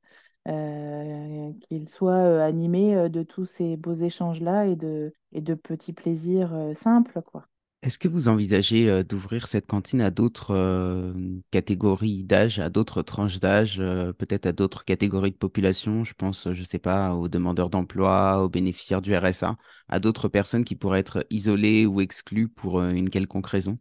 [0.49, 5.55] euh, qu'il soit euh, animé euh, de tous ces beaux échanges-là et de, et de
[5.55, 7.47] petits plaisirs simples, quoi.
[7.83, 11.13] Est-ce que vous envisagez d'ouvrir cette cantine à d'autres
[11.51, 13.79] catégories d'âge, à d'autres tranches d'âge,
[14.19, 16.05] peut-être à d'autres catégories de population?
[16.05, 19.57] Je pense, je sais pas, aux demandeurs d'emploi, aux bénéficiaires du RSA,
[19.89, 23.79] à d'autres personnes qui pourraient être isolées ou exclues pour une quelconque raison?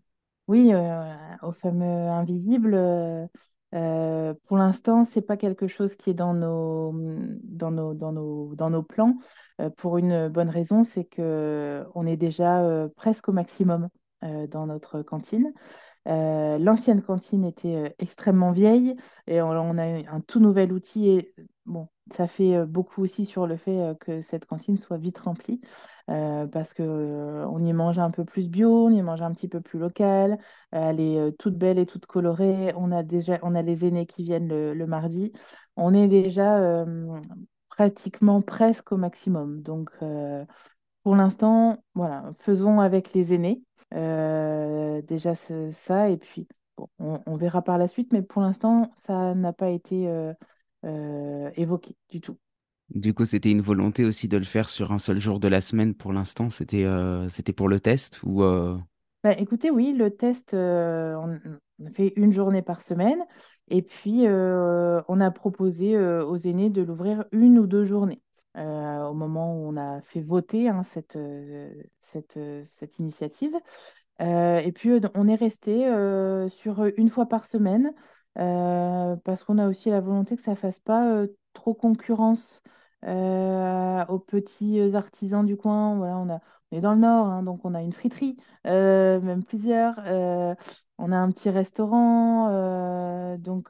[0.47, 3.25] Oui, euh, au fameux invisible, euh,
[3.73, 6.93] euh, pour l'instant, c'est pas quelque chose qui est dans nos,
[7.43, 9.15] dans nos, dans nos, dans nos plans,
[9.59, 13.89] euh, pour une bonne raison, c'est que on est déjà euh, presque au maximum
[14.51, 15.51] dans notre cantine.
[16.05, 21.27] L'ancienne cantine était extrêmement vieille et on, a un tout nouvel outil
[21.65, 25.59] bon, ça fait beaucoup aussi sur le fait que cette cantine soit vite remplie
[26.11, 29.31] euh, parce que euh, on y mange un peu plus bio, on y mange un
[29.33, 30.39] petit peu plus local,
[30.71, 32.73] elle est euh, toute belle et toute colorée.
[32.75, 35.31] On a déjà, on a les aînés qui viennent le, mardi.
[35.77, 37.19] On est déjà euh,
[37.69, 39.61] pratiquement presque au maximum.
[39.61, 39.91] Donc
[41.03, 43.63] pour l'instant, voilà, faisons avec les aînés.
[43.91, 46.47] Déjà ça, et puis
[46.77, 50.09] bon, on, verra par la suite, mais pour l'instant, ça n'a pas été
[51.55, 52.37] évoqué du tout.
[52.93, 55.61] Du coup, c'était une volonté aussi de le faire sur un seul jour de la
[55.61, 56.49] semaine pour l'instant.
[56.49, 58.77] C'était euh, c'était pour le test ou euh,
[59.23, 61.39] Bah, écoutez, oui, le test, euh, on,
[61.95, 63.23] fait une journée par semaine.
[63.69, 68.21] Et puis, on a proposé aux aînés de l'ouvrir une ou deux journées.
[68.55, 71.17] au moment où on a fait voter hein, cette,
[72.01, 73.55] cette, cette, initiative.
[74.19, 75.89] et puis, on est resté
[76.49, 77.93] sur une fois par semaine
[78.35, 82.61] parce qu'on a aussi la volonté que ça ne fasse pas trop concurrence
[83.03, 85.95] aux petits artisans du coin.
[85.95, 86.39] Voilà, on a,
[86.71, 89.95] on est dans le nord, hein, donc on a une friterie, euh, même plusieurs.
[90.05, 90.55] Euh,
[90.97, 92.49] on a un petit restaurant.
[92.49, 93.69] Euh, donc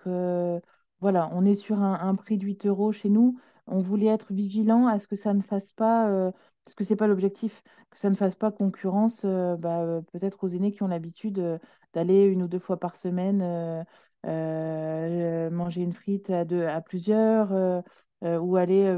[1.00, 3.40] voilà, on est sur un, prix de 8 euros chez nous.
[3.68, 6.32] On voulait être vigilant à ce que ça ne fasse pas,
[6.66, 10.50] parce que ce n'est pas l'objectif, que ça ne fasse pas concurrence bah, peut-être aux
[10.50, 11.60] aînés qui ont l'habitude
[11.94, 13.86] d'aller une ou deux fois par semaine
[14.24, 17.84] manger une frite à, deux, à plusieurs
[18.24, 18.90] ou aller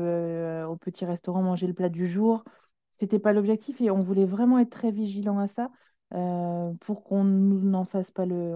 [0.67, 2.43] au petit restaurant manger le plat du jour
[2.93, 5.71] c'était pas l'objectif et on voulait vraiment être très vigilant à ça
[6.13, 8.55] euh, pour qu'on n'en fasse pas le,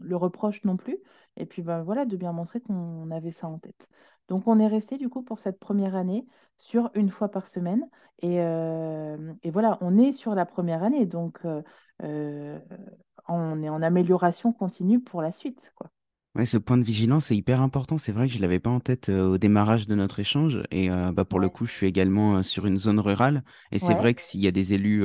[0.00, 0.98] le, reproche non plus.
[1.36, 3.88] Et puis ben, voilà, de bien montrer qu'on avait ça en tête.
[4.28, 6.26] Donc on est resté du coup pour cette première année
[6.58, 7.88] sur une fois par semaine.
[8.20, 11.06] Et, euh, et voilà, on est sur la première année.
[11.06, 11.40] Donc
[12.02, 12.58] euh,
[13.28, 15.72] on est en amélioration continue pour la suite.
[15.76, 15.90] Quoi.
[16.38, 17.98] Ouais, ce point de vigilance est hyper important.
[17.98, 20.62] C'est vrai que je ne l'avais pas en tête euh, au démarrage de notre échange.
[20.70, 23.42] Et euh, bah, pour le coup, je suis également euh, sur une zone rurale.
[23.72, 25.04] Et c'est vrai que s'il y a des élus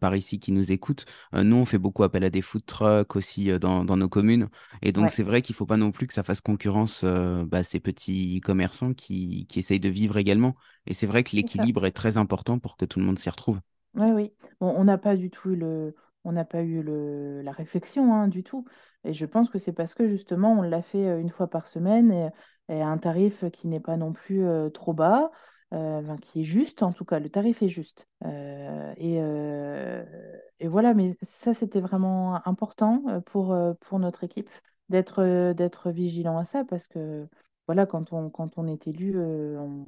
[0.00, 3.56] par ici qui nous écoutent, nous, on fait beaucoup appel à des food trucks aussi
[3.60, 4.48] dans, dans, nos communes.
[4.82, 7.58] Et donc, c'est vrai qu'il ne faut pas non plus que ça fasse concurrence bah,
[7.58, 10.56] à ces petits commerçants qui, qui essayent de vivre également.
[10.86, 13.60] Et c'est vrai que l'équilibre est très important pour que tout le monde s'y retrouve.
[13.94, 14.32] Oui, oui.
[14.60, 18.28] Bon, on n'a pas du tout le, on n'a pas eu le, la réflexion hein,
[18.28, 18.64] du tout.
[19.04, 21.66] Et je pense que c'est parce que justement, on l'a fait euh, une fois par
[21.66, 22.30] semaine et,
[22.80, 25.30] à un tarif qui n'est pas non plus euh, trop bas,
[25.74, 28.06] euh, qui est juste en tout cas, le tarif est juste.
[28.24, 29.16] et,
[30.60, 34.48] et, voilà, mais ça, c'était vraiment important pour, pour notre équipe
[34.88, 37.26] d'être vigilant à ça parce que
[37.66, 39.86] voilà, quand on, quand on est élu, on,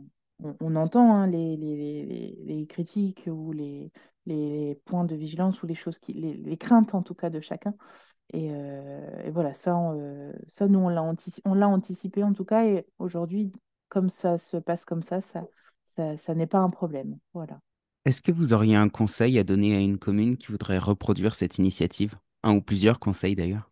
[0.61, 3.91] on, entend hein, les, les, les, critiques ou les,
[4.27, 7.75] les points de vigilance ou les choses qui, les, craintes en tout cas de chacun.
[8.33, 12.65] Et, euh, voilà, ça, euh, ça nous, on l'a anticipé, anticipé en tout cas.
[12.65, 13.53] Et aujourd'hui,
[13.89, 15.45] comme ça se passe comme ça, ça,
[15.85, 17.19] ça, ça n'est pas un problème.
[17.33, 17.61] Voilà.
[18.05, 21.59] Est-ce que vous auriez un conseil à donner à une commune qui voudrait reproduire cette
[21.59, 22.17] initiative?
[22.43, 23.71] Un ou plusieurs conseils d'ailleurs?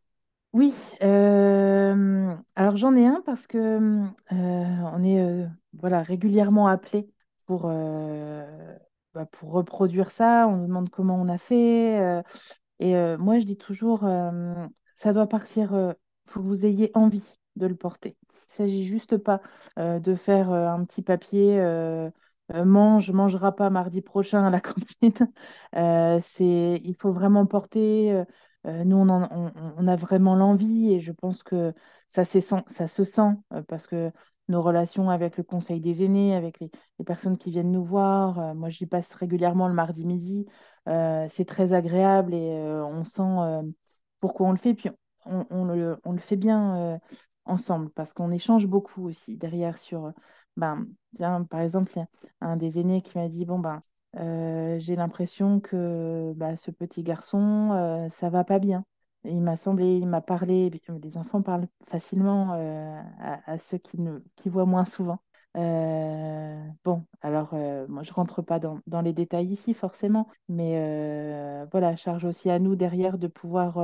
[0.54, 7.08] Oui, euh, alors j'en ai un parce que on est voilà, régulièrement appelé
[7.46, 7.70] pour,
[9.14, 10.46] bah, pour reproduire ça.
[10.48, 12.22] On nous demande comment on a fait.
[12.80, 14.08] et moi, je dis toujours,
[14.96, 18.16] ça doit partir, il faut que vous ayez envie de le porter.
[18.22, 19.40] Il ne s'agit juste pas
[19.76, 21.60] de faire un petit papier.
[22.54, 25.32] mange, mangera pas mardi prochain à la cantine.
[26.20, 28.24] c'est, il faut vraiment porter
[28.66, 31.72] euh, nous, on, a vraiment l'envie et je pense que
[32.08, 34.12] ça, ça se sent euh, parce que
[34.52, 36.70] nos relations avec le conseil des aînés, avec les,
[37.04, 40.46] personnes qui viennent nous voir, euh, moi j'y passe régulièrement le mardi midi,
[40.86, 43.72] c'est très agréable et on sent
[44.20, 44.90] pourquoi on le fait, puis
[45.26, 47.00] on, le, fait bien
[47.44, 50.12] ensemble parce qu'on échange beaucoup aussi derrière sur,
[50.56, 50.86] ben,
[51.50, 51.92] par exemple,
[52.40, 53.82] un des aînés qui m'a dit, bon, ben,
[54.18, 58.84] euh, j'ai l'impression que bah, ce petit garçon, euh, ça va pas bien.
[59.24, 60.70] Il m'a semblé, il m'a parlé,
[61.02, 63.00] les enfants parlent facilement euh,
[63.46, 63.98] à, ceux qui,
[64.46, 65.20] voient moins souvent.
[65.54, 67.54] bon, alors
[67.88, 72.76] moi je rentre pas dans, les détails ici forcément, mais voilà, charge aussi à nous
[72.76, 73.78] derrière de pouvoir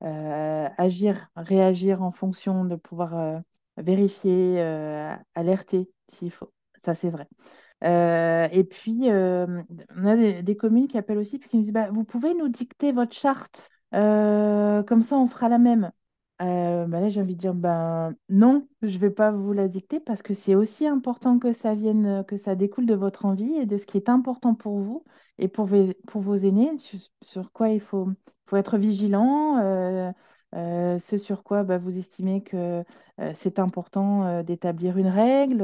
[0.00, 3.42] agir, réagir en fonction, de pouvoir
[3.76, 4.60] vérifier,
[5.34, 6.52] alerter s'il faut.
[6.76, 7.28] Ça c'est vrai.
[7.84, 9.62] Euh, et puis, euh,
[9.96, 12.48] on a des, communes qui appellent aussi, puis qui nous disent, bah, vous pouvez nous
[12.48, 15.90] dicter votre charte, euh, comme ça on fera la même.
[16.38, 20.00] Bah là, j'ai envie de dire, ben non, je ne vais pas vous la dicter
[20.00, 23.66] parce que c'est aussi important que ça vienne, que ça découle de votre envie et
[23.66, 25.04] de ce qui est important pour vous
[25.38, 26.70] et pour, vos, pour vos aînés,
[27.22, 28.08] sur, quoi il faut,
[28.46, 29.58] faut être vigilant,
[30.54, 32.84] ce sur quoi bah, vous estimez que
[33.34, 35.62] c'est important d'établir une règle.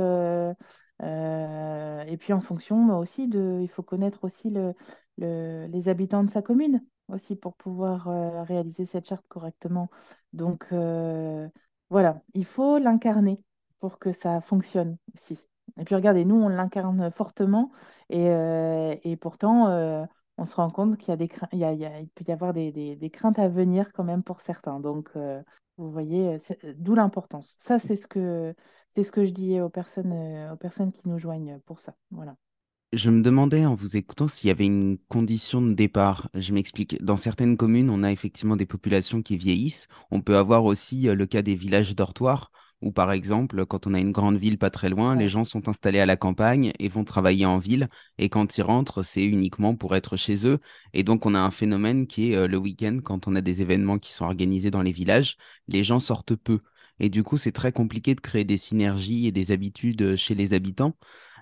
[1.02, 4.74] Euh, et puis en fonction bah, aussi de, il faut connaître aussi le,
[5.18, 9.90] les habitants de sa commune aussi pour pouvoir euh, réaliser cette charte correctement.
[10.32, 11.48] Donc euh,
[11.90, 13.40] voilà, il faut l'incarner
[13.80, 15.38] pour que ça fonctionne aussi.
[15.78, 17.70] Et puis regardez, nous, on l'incarne fortement
[18.08, 18.26] et,
[19.02, 20.06] et pourtant,
[20.38, 22.96] on se rend compte qu'il y a des y a, peut y avoir des, des,
[22.96, 24.80] des, craintes à venir quand même pour certains.
[24.80, 25.10] Donc,
[25.76, 26.38] vous voyez,
[26.76, 27.56] d'où l'importance.
[27.58, 28.54] Ça, c'est ce que
[28.96, 30.12] ce que je dis aux personnes,
[30.52, 31.94] aux personnes qui nous joignent pour ça.
[32.10, 32.36] Voilà.
[32.96, 36.30] Je me demandais en vous écoutant s'il y avait une condition de départ.
[36.32, 37.02] Je m'explique.
[37.04, 39.86] Dans certaines communes, on a effectivement des populations qui vieillissent.
[40.10, 43.92] On peut avoir aussi euh, le cas des villages dortoirs, où par exemple, quand on
[43.92, 46.88] a une grande ville pas très loin, les gens sont installés à la campagne et
[46.88, 47.88] vont travailler en ville.
[48.16, 50.58] Et quand ils rentrent, c'est uniquement pour être chez eux.
[50.94, 53.60] Et donc, on a un phénomène qui est euh, le week-end, quand on a des
[53.60, 55.36] événements qui sont organisés dans les villages,
[55.68, 56.60] les gens sortent peu.
[57.00, 60.34] Et du coup, c'est très compliqué de créer des synergies et des habitudes euh, chez
[60.34, 60.94] les habitants.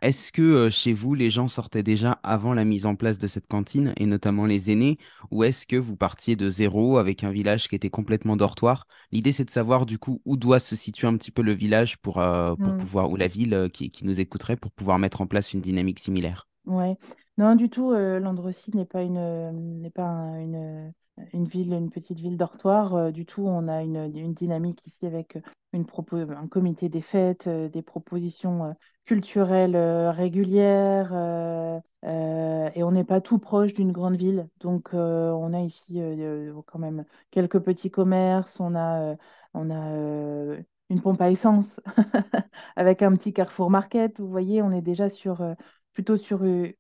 [0.03, 3.27] Est-ce que euh, chez vous, les gens sortaient déjà avant la mise en place de
[3.27, 4.99] cette cantine, et notamment les aînés,
[5.31, 8.87] ou est-ce que vous partiez de zéro avec un village qui était complètement dortoir?
[9.13, 11.99] L'idée, c'est de savoir du coup où doit se situer un petit peu le village
[11.99, 12.77] pour, euh, pour Mm.
[12.77, 15.99] pouvoir, ou la ville qui, qui nous écouterait pour pouvoir mettre en place une dynamique
[16.01, 16.49] similaire.
[16.67, 16.97] Ouais.
[17.37, 20.95] Non, du tout, euh, Landrecy n'est pas une, n'est pas un- une,
[21.33, 22.95] une ville, une petite ville dortoir.
[22.95, 25.39] euh, du tout, on a une, une dynamique ici avec
[25.73, 28.73] une propo- un comité des fêtes, euh, des propositions euh,
[29.05, 34.49] culturelles euh, régulières, euh, euh, et on n'est pas tout proche d'une grande ville.
[34.61, 36.17] Donc, euh, on a ici euh,
[36.57, 39.17] euh, quand même quelques petits commerces, on a, euh,
[39.55, 41.81] on a euh, une pompe à essence
[42.77, 44.21] avec un petit Carrefour Market.
[44.21, 45.41] Vous voyez, on est déjà sur...
[45.43, 45.55] euh,
[45.93, 46.73] plutôt sur euh,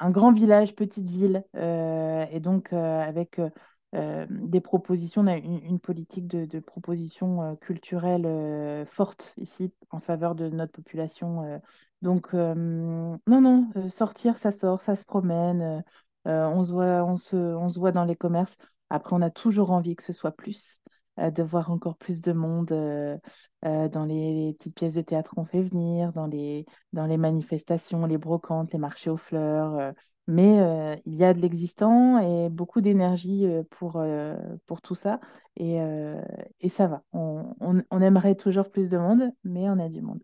[0.00, 3.50] un grand village, petite ville, euh, et donc euh, avec euh, euh,
[3.92, 10.00] des propositions, on a une, politique de, de propositions euh, culturelles euh, forte ici en
[10.00, 11.42] faveur de notre population.
[11.42, 11.58] euh.
[12.00, 15.80] Donc, euh, non, non, euh, sortir, ça sort, ça se promène, euh,
[16.28, 18.56] euh, on se voit, on se, on se voit dans les commerces.
[18.90, 20.78] Après, on a toujours envie que ce soit plus,
[21.18, 23.16] euh, de voir encore plus de monde euh,
[23.64, 27.16] euh, dans les, les petites pièces de théâtre qu'on fait venir, dans les dans les
[27.18, 29.92] manifestations, les brocantes, les marchés aux fleurs.
[30.26, 34.02] Mais il y a de l'existant et beaucoup d'énergie pour,
[34.82, 35.20] tout ça.
[35.56, 35.78] Et,
[36.68, 37.02] ça va.
[37.12, 40.22] On, aimerait toujours plus de monde, mais on a du monde.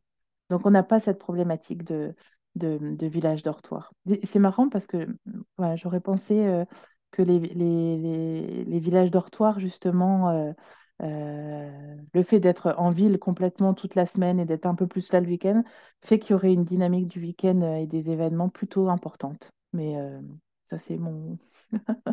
[0.50, 2.14] Donc on n'a pas cette problématique de,
[2.56, 3.92] village dortoir.
[4.24, 5.08] C'est marrant parce que
[5.56, 6.64] voilà, j'aurais pensé
[7.10, 10.54] que les, villages dortoirs, justement,
[11.00, 15.20] le fait d'être en ville complètement toute la semaine et d'être un peu plus là
[15.20, 15.62] le week-end,
[16.02, 19.52] fait qu'il y aurait une dynamique du week-end et des événements plutôt importantes.
[19.72, 20.20] Mais euh,
[20.64, 21.38] ça, c'est mon,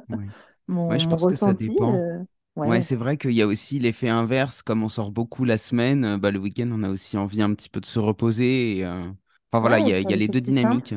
[0.10, 0.34] Oui.
[0.90, 2.02] Ouais, mon, je mon pense que ça dépend.
[2.02, 2.24] euh,
[2.64, 2.82] Ouais, ouais.
[2.82, 6.18] c'est vrai qu'il y a aussi l'effet inverse, comme on sort beaucoup la semaine, euh,
[6.18, 8.80] bah, le week-end, on a aussi envie un petit peu de se reposer.
[8.80, 9.12] et, euh,
[9.52, 10.96] Enfin voilà, il y a, y les deux dynamiques.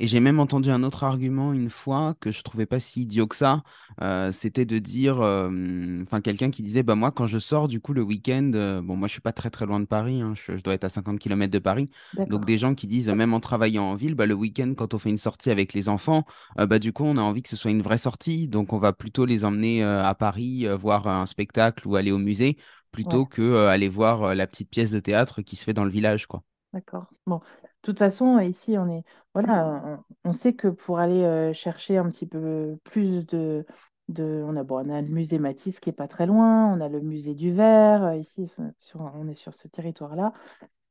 [0.00, 3.26] Et j'ai même entendu un autre argument une fois que je trouvais pas si idiot
[3.28, 3.62] que ça.
[4.02, 7.80] euh, c'était de dire, euh, enfin quelqu'un qui disait, bah moi quand je sors du
[7.80, 10.32] coup le week-end, euh, bon moi je suis pas très très loin de Paris, hein,
[10.34, 11.86] je, je dois être à 50 kilomètres de Paris.
[12.28, 14.98] Donc des gens qui disent, même en travaillant en ville, bah le week-end quand on
[14.98, 16.24] fait une sortie avec les enfants,
[16.56, 18.92] bah du coup on a envie que ce soit une vraie sortie, donc on va
[18.92, 22.56] plutôt les emmener à Paris voir un spectacle ou aller au musée
[23.04, 23.20] Ouais.
[23.20, 25.90] plutôt que euh, aller voir la petite pièce de théâtre qui se fait dans le
[25.90, 26.42] village, quoi.
[26.72, 27.06] D'accord.
[27.26, 27.40] Bon,
[27.84, 32.26] toute façon, ici, on est, voilà, on, sait que pour aller euh, chercher un petit
[32.26, 33.66] peu plus de,
[34.08, 36.80] de, on a, bon, on a le musée Matisse qui est pas très loin, on
[36.80, 38.50] a le musée du Verre, euh, ici,
[38.94, 40.32] on est sur ce territoire-là.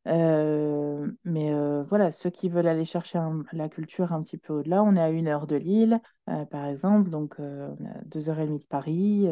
[0.08, 1.54] Euh, mais
[1.86, 3.20] voilà, ceux qui veulent aller chercher
[3.54, 7.10] la culture un petit peu au-delà, on est à une heure de Lille, par exemple,
[7.10, 9.28] donc on a deux heures et demie de Paris.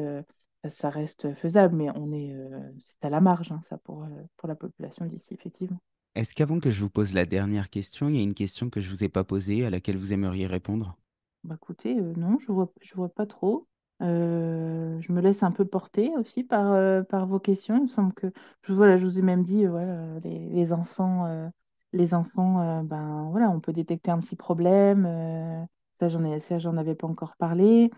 [0.70, 2.36] ça, reste faisable, mais on est,
[2.80, 4.08] c'est à la marge, hein, ça, pour
[4.46, 5.80] la population d'ici, effectivement.
[6.14, 8.82] Est-ce qu'avant que je vous pose la dernière question, il y a une question que
[8.82, 10.98] je vous ai pas posée à laquelle vous aimeriez répondre?
[11.46, 13.66] Bah écoutez, euh, non, je vois, je vois pas trop.
[14.02, 17.78] Euh, je me laisse un peu porter aussi par, euh, par vos questions.
[17.78, 18.28] Il me semble que,
[18.64, 21.50] je, voilà, je vous ai même dit, voilà, les, enfants,
[21.94, 25.68] les enfants, ben voilà, on peut détecter un petit problème.
[26.00, 27.90] ça, j'en ai, ça, j'en avais pas encore parlé.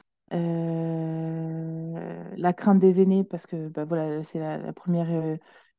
[2.37, 5.37] La crainte des aînés, parce que bah, voilà, c'est la, première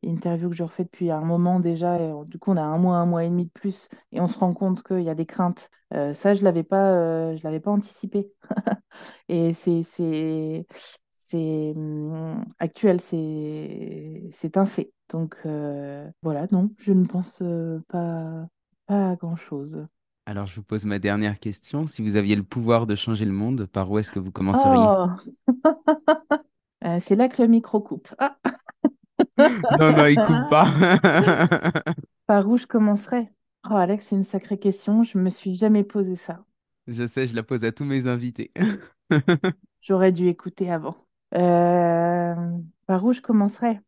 [0.09, 1.99] interview que je refais depuis un moment déjà.
[2.01, 4.29] Et, du coup, on a un mois, un mois et demi de plus, et on
[4.29, 5.71] se rend compte qu'il y a des craintes.
[5.95, 8.31] Euh, ça, je l'avais pas, euh, je l'avais pas anticipé.
[9.29, 9.85] Et c'est,
[11.35, 14.93] hum, actuel, c'est, c'est un fait.
[15.11, 17.43] Donc euh, voilà, non, je ne pense
[17.89, 18.47] pas,
[18.87, 19.87] pas à grand-chose.
[20.27, 21.87] Alors, je vous pose ma dernière question.
[21.87, 24.87] Si vous aviez le pouvoir de changer le monde, par où est-ce que vous commenceriez?
[24.89, 25.09] Oh,
[27.01, 28.09] c'est là que le micro coupe.
[28.19, 28.39] Ah,
[29.81, 30.67] Non, non, il coupe pas.
[32.27, 33.29] par où je commencerai?
[33.69, 35.03] Oh, Alex, c'est une sacrée question.
[35.03, 36.45] Je me suis jamais posé ça.
[36.87, 38.53] Je sais, je la pose à tous mes invités.
[39.81, 40.97] J'aurais dû écouter avant.
[41.35, 42.35] Euh,
[42.87, 43.81] par où je commencerai?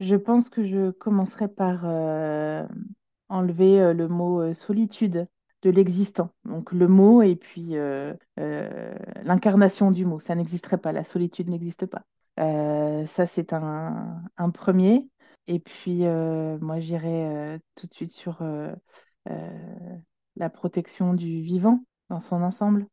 [0.00, 2.66] Je pense que je commencerai par euh,
[3.28, 5.26] enlever euh, le mot solitude
[5.62, 6.30] de l'existant.
[6.44, 7.74] Donc le mot et puis
[9.24, 10.20] l'incarnation du mot.
[10.20, 12.04] Ça n'existerait pas, la solitude n'existe pas.
[12.38, 15.08] Euh, ça, c'est un, un premier.
[15.46, 18.42] Et puis, euh, moi, j'irai euh, tout de suite sur
[20.36, 22.86] la protection du vivant dans son ensemble,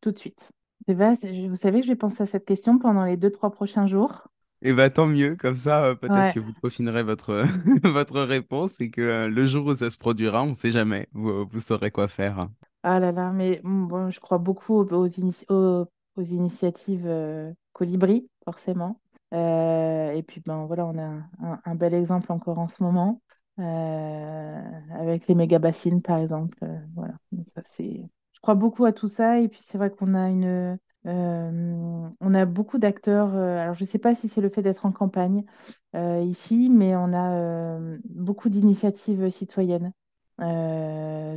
[0.00, 0.48] tout de suite.
[0.86, 4.28] vous savez que j'ai pensé à cette question pendant les deux, trois prochains jours.
[4.64, 7.44] Et eh bah tant mieux, comme ça peut-être que vous peaufinerez votre,
[7.82, 11.44] votre réponse et que le jour où ça se produira, on ne sait jamais, vous,
[11.46, 12.46] vous saurez quoi faire.
[12.84, 19.00] Ah là là, mais bon, je crois beaucoup aux, aux, initiatives euh, Colibri, forcément.
[19.32, 23.20] et puis ben voilà, on a un, bel exemple encore en ce moment.
[23.58, 26.58] avec les méga bassines par exemple.
[26.94, 27.14] voilà,
[27.54, 28.02] ça c'est.
[28.32, 32.34] Je crois beaucoup à tout ça et puis c'est vrai qu'on a une, euh, on
[32.34, 33.34] a beaucoup d'acteurs.
[33.34, 35.44] Euh, alors, je ne sais pas si c'est le fait d'être en campagne
[35.96, 39.92] euh, ici, mais on a beaucoup d'initiatives citoyennes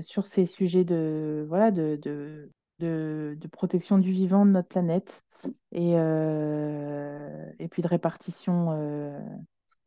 [0.01, 5.23] sur ces sujets de, voilà, de, de, de, protection du vivant de notre planète
[5.71, 8.71] et, et puis de répartition,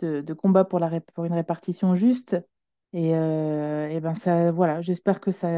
[0.01, 2.37] de, de, combat pour, la, pour une répartition juste.
[2.93, 5.49] Et, et ben ça, voilà, j'espère que ça,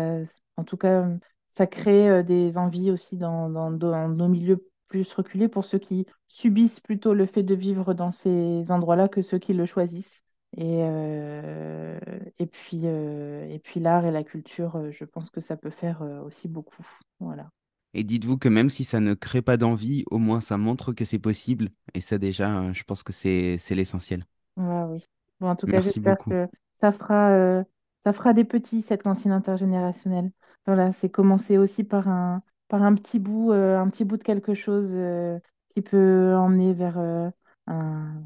[0.56, 1.06] en tout cas,
[1.50, 6.80] ça crée euh, des envies aussi dans, nos milieux plus reculés pour ceux qui subissent
[6.80, 10.22] plutôt le fait de vivre dans ces endroits-là que ceux qui le choisissent.
[10.56, 11.98] Et, euh,
[12.38, 16.02] et puis, euh, et puis l'art et la culture, je pense que ça peut faire
[16.24, 16.86] aussi beaucoup.
[17.20, 17.50] Voilà.
[17.94, 21.04] Et dites-vous que même si ça ne crée pas d'envie, au moins ça montre que
[21.04, 21.70] c'est possible.
[21.94, 24.24] Et ça déjà, je pense que c'est l'essentiel.
[24.56, 25.04] Ah oui.
[25.40, 27.64] Bon, en tout cas, j'espère que ça fera,
[28.04, 30.30] ça fera des petits, cette cantine intergénérationnelle.
[30.66, 34.22] Voilà, c'est commencer aussi par un, par un petit bout, euh, un petit bout de
[34.22, 35.38] quelque chose euh,
[35.74, 37.28] qui peut emmener vers euh,
[37.66, 38.22] un,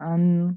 [0.00, 0.54] un,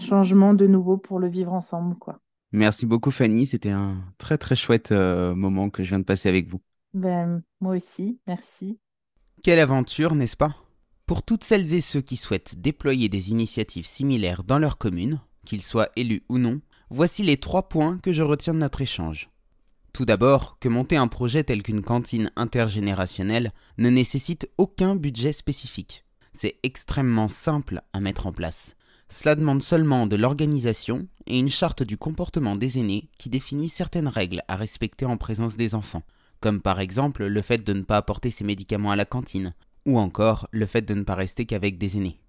[0.00, 2.20] changement de nouveau pour le vivre ensemble, quoi.
[2.52, 6.48] Merci beaucoup Fanny, c'était un très très chouette moment que je viens de passer avec
[6.48, 6.60] vous.
[6.94, 8.78] Ben, moi aussi, merci.
[9.42, 10.56] Quelle aventure, n'est-ce pas?
[11.06, 15.62] Pour toutes celles et ceux qui souhaitent déployer des initiatives similaires dans leur commune, qu'ils
[15.62, 16.60] soient élus ou non,
[16.90, 19.30] voici les trois points que je retiens de notre échange.
[19.92, 26.04] Tout d'abord, que monter un projet tel qu'une cantine intergénérationnelle ne nécessite aucun budget spécifique.
[26.32, 28.76] C'est extrêmement simple à mettre en place.
[29.08, 34.08] Cela demande seulement de l'organisation et une charte du comportement des aînés qui définit certaines
[34.08, 36.02] règles à respecter en présence des enfants,
[36.40, 39.54] comme par exemple le fait de ne pas apporter ses médicaments à la cantine,
[39.86, 42.20] ou encore le fait de ne pas rester qu'avec des aînés.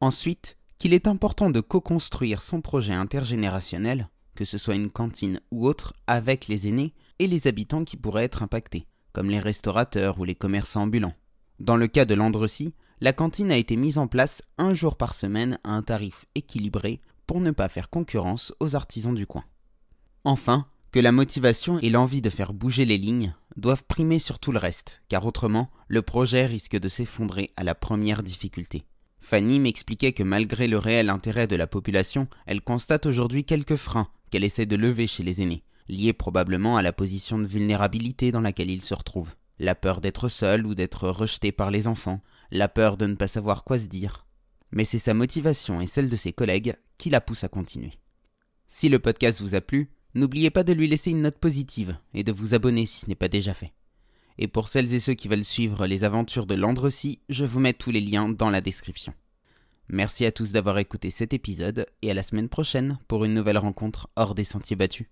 [0.00, 5.66] Ensuite, qu'il est important de co-construire son projet intergénérationnel que ce soit une cantine ou
[5.66, 10.24] autre, avec les aînés et les habitants qui pourraient être impactés, comme les restaurateurs ou
[10.24, 11.14] les commerçants ambulants.
[11.60, 15.14] Dans le cas de Landrecy, la cantine a été mise en place un jour par
[15.14, 19.44] semaine à un tarif équilibré pour ne pas faire concurrence aux artisans du coin.
[20.24, 24.52] Enfin, que la motivation et l'envie de faire bouger les lignes doivent primer sur tout
[24.52, 28.84] le reste, car autrement, le projet risque de s'effondrer à la première difficulté.
[29.18, 34.06] Fanny m'expliquait que malgré le réel intérêt de la population, elle constate aujourd'hui quelques freins
[34.30, 38.42] qu'elle essaie de lever chez les aînés, liés probablement à la position de vulnérabilité dans
[38.42, 39.34] laquelle ils se retrouvent.
[39.58, 42.22] La peur d'être seul ou d'être rejeté par les enfants,
[42.52, 44.26] la peur de ne pas savoir quoi se dire.
[44.70, 47.98] Mais c'est sa motivation et celle de ses collègues qui la poussent à continuer.
[48.68, 52.24] Si le podcast vous a plu, n'oubliez pas de lui laisser une note positive et
[52.24, 53.72] de vous abonner si ce n'est pas déjà fait.
[54.38, 57.72] Et pour celles et ceux qui veulent suivre les aventures de Landrecy, je vous mets
[57.72, 59.14] tous les liens dans la description.
[59.88, 63.58] Merci à tous d'avoir écouté cet épisode et à la semaine prochaine pour une nouvelle
[63.58, 65.06] rencontre hors des sentiers battus.